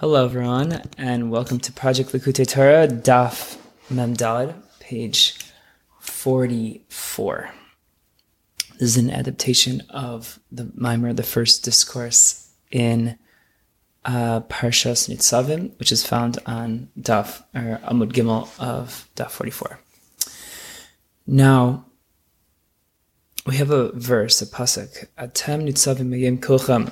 [0.00, 3.58] Hello, everyone, and welcome to Project Likkutei Torah, Daf
[3.92, 5.36] Memdalad, page
[5.98, 7.50] 44.
[8.78, 13.18] This is an adaptation of the Maamar, the first discourse in
[14.06, 19.80] uh, Parshas Nitzavim, which is found on Daf, or Amud Gimel of Daf 44.
[21.26, 21.84] Now,
[23.44, 26.90] we have a verse, a pasuk, Atem Nitzavim Hayom Kulchem,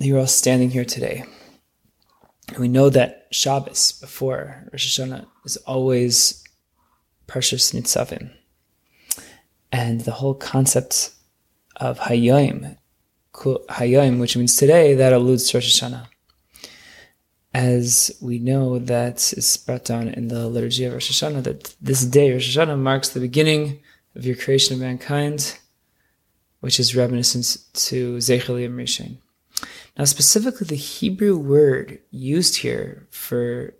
[0.00, 1.24] you're all standing here today.
[2.48, 6.42] And we know that Shabbos before Rosh Hashanah is always
[7.28, 8.32] Parshas Nitzavim.
[9.70, 11.10] And the whole concept
[11.76, 12.76] of Hayom,
[13.34, 16.06] Hayom, which means today, that alludes to Rosh Hashanah.
[17.52, 22.04] As we know that is brought down in the liturgy of Rosh Hashanah, that this
[22.04, 23.80] day, Rosh Hashanah, marks the beginning
[24.16, 25.58] of your creation of mankind,
[26.60, 28.76] which is reminiscent to Zeichel Yom
[30.00, 33.74] now, specifically, the Hebrew word used here for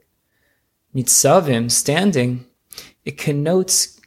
[0.94, 2.44] nitzavim, standing,
[3.06, 3.98] it connotes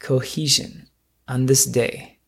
[0.00, 0.88] cohesion
[1.28, 2.18] on this day,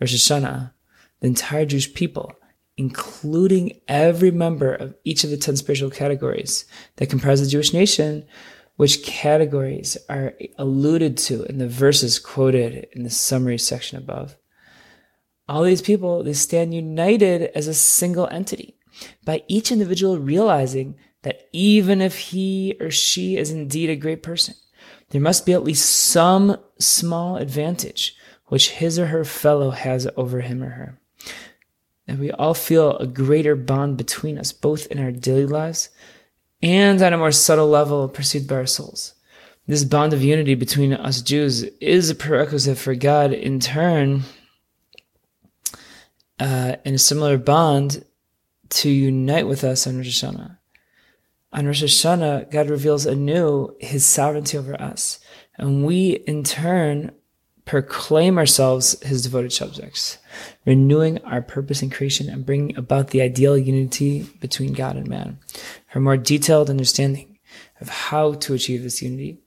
[0.00, 0.70] Rosh Hashanah,
[1.18, 2.36] the entire Jewish people,
[2.76, 6.64] including every member of each of the 10 spiritual categories
[6.98, 8.24] that comprise the Jewish nation,
[8.76, 14.36] which categories are alluded to in the verses quoted in the summary section above
[15.48, 18.76] all these people, they stand united as a single entity
[19.24, 24.54] by each individual realizing that even if he or she is indeed a great person,
[25.10, 30.40] there must be at least some small advantage which his or her fellow has over
[30.40, 30.98] him or her.
[32.06, 35.90] And we all feel a greater bond between us, both in our daily lives
[36.62, 39.14] and on a more subtle level pursued by our souls.
[39.66, 44.24] This bond of unity between us Jews is a prerequisite for God in turn
[46.42, 48.04] uh, in a similar bond
[48.68, 50.58] to unite with us on Rosh Hashanah.
[51.52, 55.20] On Rosh Hashanah, God reveals anew his sovereignty over us.
[55.56, 57.12] And we, in turn,
[57.64, 60.18] proclaim ourselves his devoted subjects,
[60.66, 65.38] renewing our purpose in creation and bringing about the ideal unity between God and man.
[65.92, 67.38] For more detailed understanding
[67.80, 69.38] of how to achieve this unity,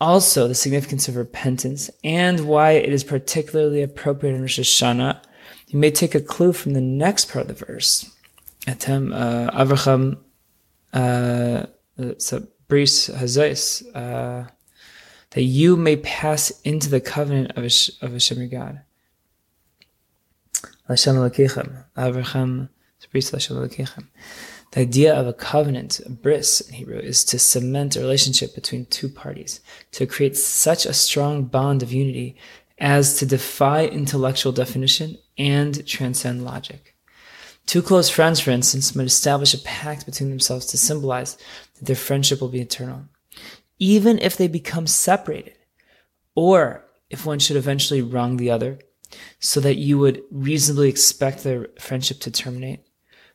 [0.00, 5.20] also the significance of repentance and why it is particularly appropriate in Rosh Hashanah
[5.72, 8.14] you may take a clue from the next part of the verse.
[8.66, 10.18] Atem uh, Avraham
[10.92, 11.66] uh,
[12.68, 14.48] Bris Hazais uh,
[15.30, 17.64] that you may pass into the covenant of,
[18.02, 18.82] of Hashem your God.
[20.90, 22.68] Lashem Elokechem Avraham
[23.10, 24.04] Bris Lashem Elokechem.
[24.72, 28.86] The idea of a covenant, a bris in Hebrew, is to cement a relationship between
[28.86, 29.60] two parties,
[29.92, 32.36] to create such a strong bond of unity
[32.78, 36.94] as to defy intellectual definition and transcend logic.
[37.66, 41.38] Two close friends, for instance, might establish a pact between themselves to symbolize
[41.78, 43.04] that their friendship will be eternal,
[43.78, 45.56] even if they become separated,
[46.34, 48.78] or if one should eventually wrong the other,
[49.38, 52.80] so that you would reasonably expect their friendship to terminate.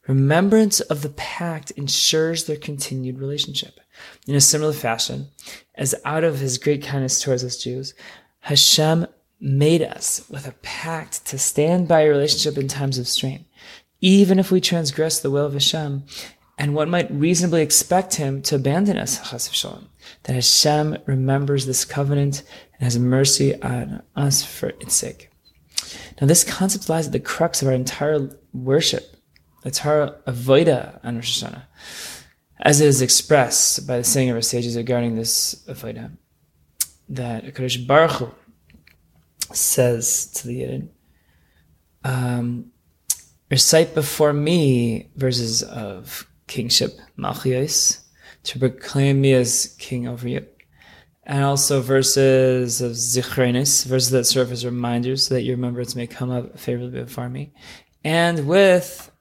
[0.07, 3.79] Remembrance of the pact ensures their continued relationship.
[4.25, 5.27] In a similar fashion,
[5.75, 7.93] as out of his great kindness towards us Jews,
[8.39, 9.07] Hashem
[9.39, 13.45] made us with a pact to stand by a relationship in times of strain,
[14.01, 16.03] even if we transgress the will of Hashem,
[16.57, 22.43] and one might reasonably expect him to abandon us, that Hashem remembers this covenant
[22.73, 25.29] and has mercy on us for its sake.
[26.19, 29.15] Now, this concept lies at the crux of our entire worship,
[29.61, 31.63] the entire avoida on Rosh Hashanah,
[32.61, 36.11] as it is expressed by the saying of our sages regarding this avoida,
[37.09, 38.31] that Kadosh Baruch Hu,
[39.53, 40.87] says to the
[42.03, 42.71] um,
[43.49, 48.01] recite before me verses of kingship, Malchios,
[48.43, 50.45] to proclaim me as king over you.
[51.23, 56.07] And also verses of Zichronos, verses that serve as reminders so that your remembrance may
[56.07, 57.51] come up favorably before me.
[58.05, 59.11] And with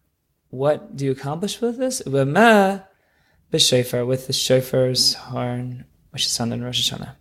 [0.50, 2.00] what do you accomplish with this?
[2.06, 2.84] With the
[3.50, 7.16] shofar's horn, which is sounded in Rosh Hashanah.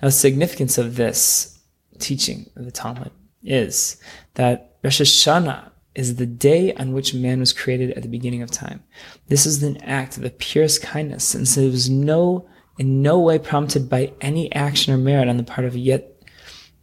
[0.00, 1.55] Now, the significance of this
[1.96, 3.10] teaching of the Talmud
[3.42, 3.96] is
[4.34, 8.50] that Rosh Hashanah is the day on which man was created at the beginning of
[8.50, 8.84] time.
[9.28, 12.48] This is an act of the purest kindness, since it was no
[12.78, 16.22] in no way prompted by any action or merit on the part of yet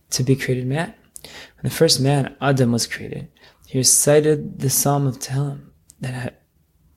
[0.10, 0.94] to be created man.
[1.22, 3.30] When the first man, Adam, was created,
[3.68, 5.70] he recited the Psalm of Tehillim
[6.02, 6.42] that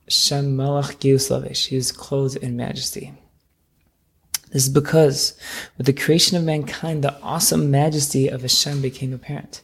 [0.07, 3.13] Shem Malach Gius he is clothed in majesty.
[4.51, 5.37] This is because
[5.77, 9.61] with the creation of mankind, the awesome majesty of Hashem became apparent.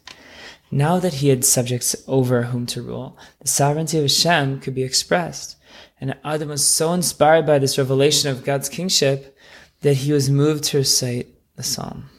[0.72, 4.84] Now that he had subjects over whom to rule, the sovereignty of Hashem could be
[4.84, 5.56] expressed.
[6.02, 9.38] And Adam was so inspired by this revelation of God's kingship
[9.82, 12.10] that he was moved to recite the psalm.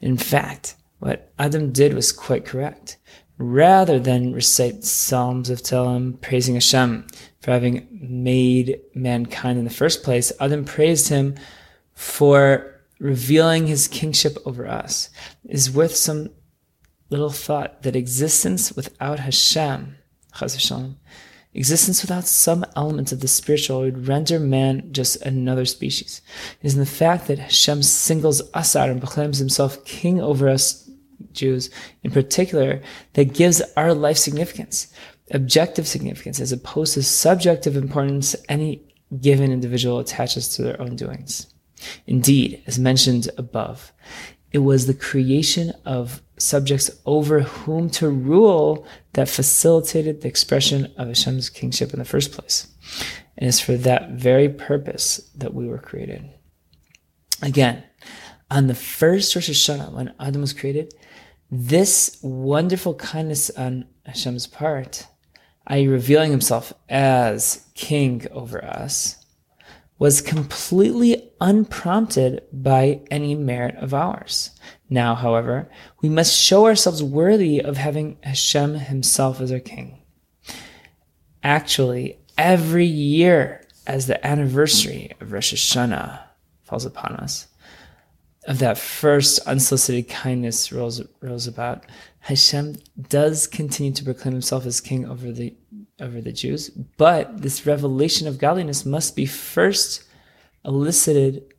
[0.00, 2.96] In fact, what Adam did was quite correct.
[3.38, 7.06] Rather than recite psalms of Tehillim praising Hashem
[7.40, 11.36] for having made mankind in the first place, Adam praised him
[12.00, 15.10] for revealing his kingship over us.
[15.46, 16.30] is worth some
[17.10, 19.96] little thought that existence without Hashem,
[21.52, 26.22] existence without some element of the spiritual would render man just another species.
[26.62, 30.48] It is in the fact that Hashem singles us out and proclaims himself king over
[30.48, 30.88] us
[31.32, 31.68] Jews
[32.02, 32.80] in particular
[33.12, 34.90] that gives our life significance,
[35.32, 41.46] objective significance, as opposed to subjective importance any given individual attaches to their own doings.
[42.06, 43.92] Indeed, as mentioned above,
[44.52, 51.08] it was the creation of subjects over whom to rule that facilitated the expression of
[51.08, 52.66] Hashem's kingship in the first place.
[53.36, 56.30] And it's for that very purpose that we were created.
[57.42, 57.84] Again,
[58.50, 60.92] on the first Rosh Hashanah, when Adam was created,
[61.50, 65.06] this wonderful kindness on Hashem's part,
[65.68, 69.19] i.e., revealing himself as king over us,
[70.00, 74.50] was completely unprompted by any merit of ours.
[74.88, 75.68] Now, however,
[76.00, 80.02] we must show ourselves worthy of having Hashem himself as our king.
[81.42, 86.20] Actually, every year as the anniversary of Rosh Hashanah
[86.62, 87.46] falls upon us,
[88.46, 91.84] of that first unsolicited kindness rolls, rolls about,
[92.20, 92.76] Hashem
[93.10, 95.54] does continue to proclaim himself as king over the
[96.00, 100.04] over the Jews, but this revelation of godliness must be first
[100.64, 101.54] elicited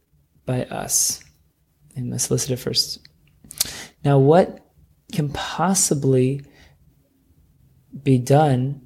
[0.46, 1.24] by us.
[1.96, 3.08] It must elicit it first.
[4.04, 4.66] Now, what
[5.12, 6.42] can possibly
[8.04, 8.82] be done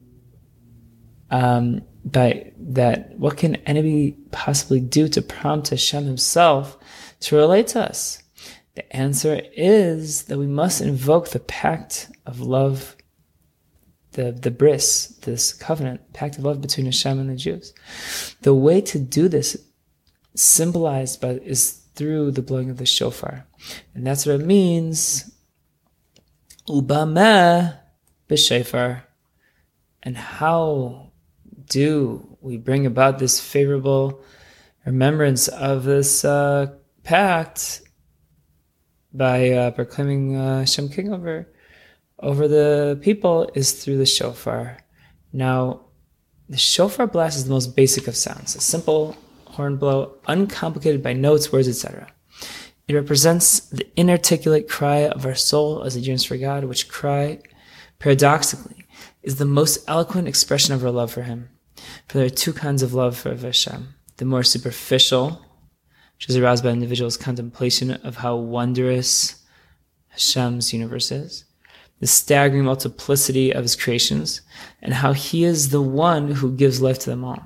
[1.30, 3.18] um, by that?
[3.18, 6.78] What can anybody possibly do to prompt Hashem himself
[7.22, 8.22] to relate to us?
[8.75, 12.96] The answer is that we must invoke the pact of love,
[14.16, 17.74] the, the bris, this covenant, pact of love between Hashem and the Jews.
[18.42, 19.58] The way to do this,
[20.34, 23.46] symbolized by, is through the blowing of the shofar.
[23.94, 25.32] And that's what it means.
[26.68, 27.78] Ubameh
[28.30, 29.04] b'shofar.
[30.04, 31.12] And how
[31.70, 34.24] do we bring about this favorable
[34.86, 36.68] remembrance of this uh,
[37.04, 37.82] pact
[39.14, 41.48] by uh, proclaiming uh, Hashem King over
[42.20, 44.78] over the people is through the shofar.
[45.34, 45.82] Now,
[46.48, 51.14] the shofar blast is the most basic of sounds, a simple horn blow, uncomplicated by
[51.14, 52.08] notes, words, etc.
[52.88, 57.40] It represents the inarticulate cry of our soul as it yearns for God, which cry,
[58.00, 58.86] paradoxically,
[59.24, 61.50] is the most eloquent expression of our love for Him.
[62.08, 65.42] For there are two kinds of love for Hashem the more superficial,
[66.18, 69.44] which is aroused by an individual's contemplation of how wondrous
[70.10, 71.45] Hashem's universe is,
[72.00, 74.42] the staggering multiplicity of his creations,
[74.82, 77.44] and how he is the one who gives life to them all.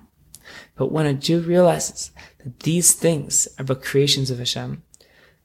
[0.76, 2.12] But when a Jew realizes
[2.44, 4.84] that these things are but creations of Hashem,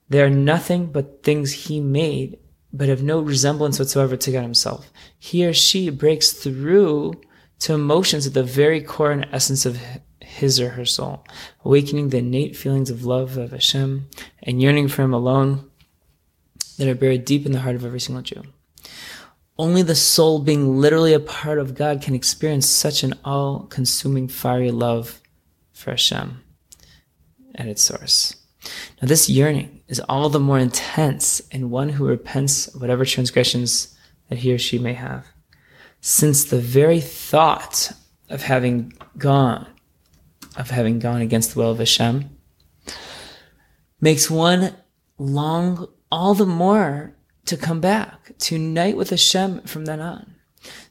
[0.08, 2.38] they are nothing but things he made,
[2.72, 7.14] but have no resemblance whatsoever to God himself, he or she breaks through
[7.60, 9.78] to emotions at the very core and essence of
[10.34, 11.24] his or her soul,
[11.64, 14.08] awakening the innate feelings of love of Hashem
[14.42, 15.70] and yearning for Him alone
[16.78, 18.42] that are buried deep in the heart of every single Jew.
[19.56, 24.26] Only the soul, being literally a part of God, can experience such an all consuming
[24.26, 25.20] fiery love
[25.72, 26.42] for Hashem
[27.54, 28.36] at its source.
[29.00, 33.96] Now, this yearning is all the more intense in one who repents of whatever transgressions
[34.28, 35.26] that he or she may have,
[36.00, 37.92] since the very thought
[38.28, 39.66] of having gone
[40.56, 42.30] of having gone against the will of Hashem
[44.00, 44.74] makes one
[45.18, 50.34] long all the more to come back, to unite with Hashem from then on.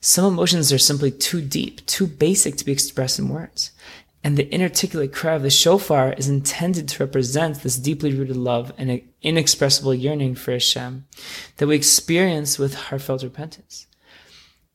[0.02, 3.72] Some emotions are simply too deep, too basic to be expressed in words.
[4.24, 8.72] And the inarticulate cry of the shofar is intended to represent this deeply rooted love
[8.78, 11.06] and inexpressible yearning for Hashem
[11.58, 13.88] that we experience with heartfelt repentance.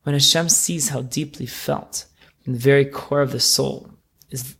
[0.03, 2.07] When Hashem sees how deeply felt
[2.45, 3.91] in the very core of the soul
[4.31, 4.57] is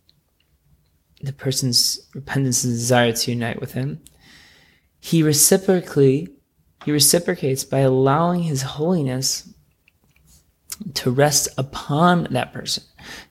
[1.21, 4.01] the person's repentance and desire to unite with him,
[4.99, 6.29] he reciprocally
[6.85, 9.49] he reciprocates by allowing his holiness
[10.93, 12.83] to rest upon that person.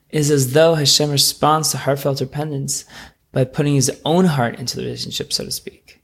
[0.09, 2.85] It is as though Hashem responds to heartfelt repentance
[3.31, 6.01] by putting his own heart into the relationship, so to speak.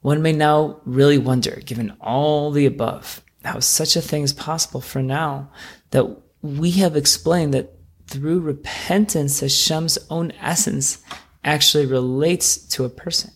[0.00, 4.80] One may now really wonder, given all the above, how such a thing is possible
[4.80, 5.50] for now
[5.90, 7.74] that we have explained that
[8.06, 11.02] through repentance, Hashem's own essence
[11.44, 13.30] actually relates to a person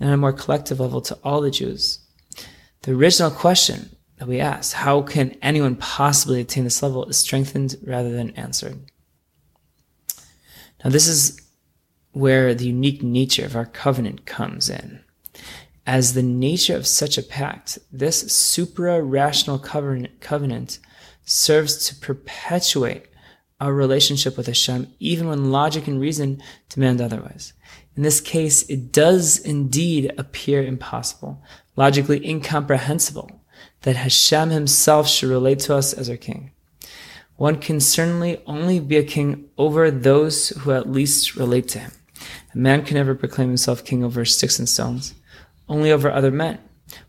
[0.00, 1.98] and on a more collective level to all the Jews.
[2.84, 7.76] The original question that we asked, how can anyone possibly attain this level, is strengthened
[7.82, 8.78] rather than answered.
[10.84, 11.40] Now, this is
[12.12, 15.02] where the unique nature of our covenant comes in.
[15.86, 20.78] As the nature of such a pact, this supra rational covenant
[21.24, 23.06] serves to perpetuate
[23.60, 27.54] our relationship with Hashem, even when logic and reason demand otherwise.
[27.96, 31.42] In this case, it does indeed appear impossible,
[31.76, 33.30] logically incomprehensible,
[33.82, 36.50] that Hashem himself should relate to us as our king.
[37.36, 41.92] One can certainly only be a king over those who at least relate to him.
[42.54, 45.14] A man can never proclaim himself king over sticks and stones,
[45.68, 46.58] only over other men.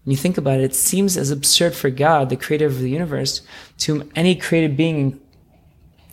[0.04, 2.89] When you think about it, it seems as absurd for God, the creator of the
[2.89, 3.42] universe,
[3.80, 5.20] to whom any created being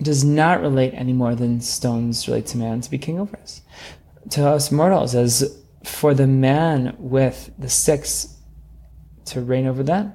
[0.02, 3.62] does not relate any more than stones relate to man, to be king over us.
[4.30, 8.36] To us mortals, as for the man with the six
[9.26, 10.12] to reign over them.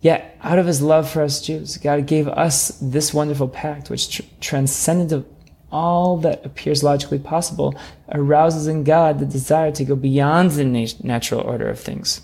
[0.00, 4.16] Yet, out of his love for us Jews, God gave us this wonderful pact, which
[4.16, 5.24] tr- transcended
[5.70, 7.74] all that appears logically possible,
[8.10, 12.20] arouses in God the desire to go beyond the nat- natural order of things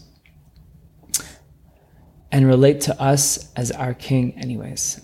[2.30, 5.00] and relate to us as our king, anyways.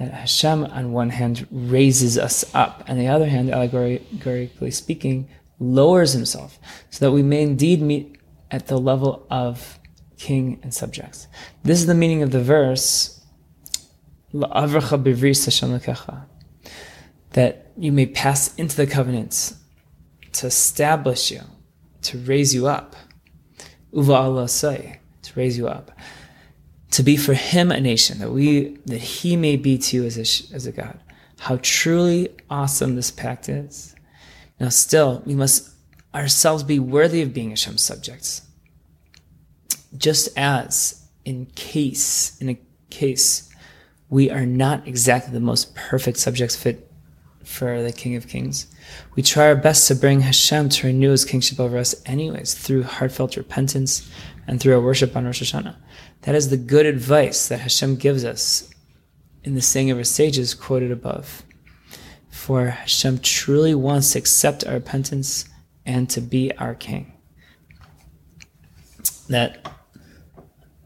[0.00, 5.28] That Hashem, on one hand, raises us up, and the other hand, allegorically speaking,
[5.58, 8.16] lowers himself, so that we may indeed meet
[8.50, 9.78] at the level of
[10.16, 11.28] king and subjects.
[11.62, 13.20] This is the meaning of the verse,
[14.32, 14.86] that
[17.76, 19.54] you may pass into the covenants
[20.32, 21.42] to establish you,
[22.02, 22.96] to raise you up.
[23.92, 24.98] To
[25.36, 25.90] raise you up.
[26.90, 30.16] To be for him a nation, that we that he may be to you as
[30.16, 30.98] a, as a God.
[31.38, 33.94] How truly awesome this pact is.
[34.58, 35.70] Now still, we must
[36.14, 38.42] ourselves be worthy of being Hashem's subjects
[39.96, 43.48] just as in case, in a case,
[44.08, 46.90] we are not exactly the most perfect subjects fit
[47.44, 48.66] for the King of Kings.
[49.14, 52.84] We try our best to bring Hashem to renew his kingship over us anyways, through
[52.84, 54.08] heartfelt repentance
[54.46, 55.76] and through our worship on Rosh Hashanah.
[56.22, 58.70] That is the good advice that Hashem gives us
[59.42, 61.42] in the saying of our sages quoted above.
[62.28, 65.46] For Hashem truly wants to accept our repentance
[65.86, 67.12] and to be our king.
[69.28, 69.66] That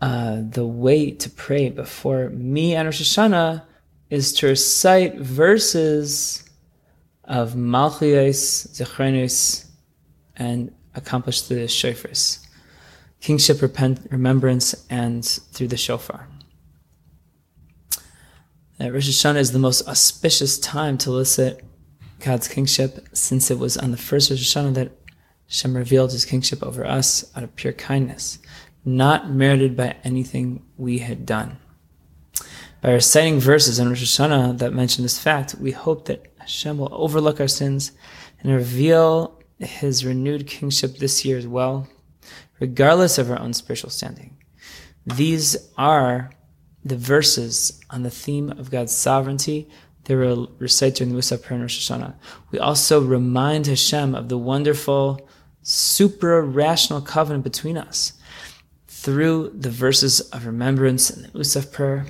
[0.01, 3.63] uh, the way to pray before me and Rosh Hashanah
[4.11, 6.45] is to recite verses
[7.25, 9.67] of Malchios, Zichronos,
[10.37, 12.44] and accomplish the shofars,
[13.21, 16.29] kingship, repent, remembrance, and through the shofar.
[18.79, 21.65] That Rosh Hashanah is the most auspicious time to elicit
[22.21, 24.93] God's kingship, since it was on the first Rosh Hashanah that
[25.47, 28.39] Hashem revealed his kingship over us out of pure kindness
[28.85, 31.59] not merited by anything we had done.
[32.83, 36.93] By reciting verses in Rosh Hashanah that mention this fact, we hope that Hashem will
[36.93, 37.93] overlook our sins
[38.41, 41.89] and reveal his renewed kingship this year as well,
[42.65, 44.31] regardless of our own spiritual standing.
[45.05, 46.31] These are
[46.83, 47.57] the verses
[47.91, 49.69] on the theme of God's sovereignty
[50.05, 52.15] they were recite during the Musaf prayer in Rosh Hashanah.
[52.51, 55.29] We also remind Hashem of the wonderful
[55.63, 58.13] supra rational covenant between us
[58.87, 62.07] through the verses of remembrance in the Musaf prayer,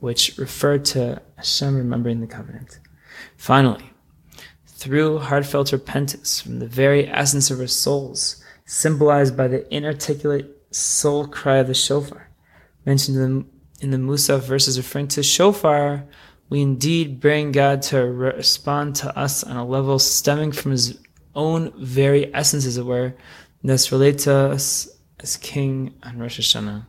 [0.00, 2.80] which refer to Hashem remembering the covenant.
[3.36, 3.90] Finally,
[4.66, 11.26] through heartfelt repentance from the very essence of our souls, symbolized by the inarticulate soul
[11.26, 12.28] cry of the shofar,
[12.84, 13.44] mentioned in the,
[13.80, 16.04] in the Musaf verses referring to shofar,
[16.48, 20.98] we indeed bring God to respond to us on a level stemming from his
[21.34, 23.14] own very essence, as it were,
[23.62, 24.88] and thus relate to us
[25.20, 26.86] as king on Rosh Hashanah.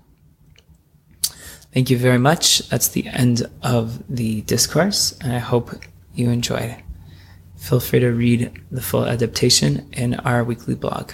[1.74, 2.68] Thank you very much.
[2.70, 5.72] That's the end of the discourse, and I hope
[6.14, 6.76] you enjoyed.
[7.58, 11.14] Feel free to read the full adaptation in our weekly blog.